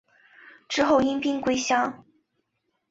[0.67, 2.03] 之后因病归乡。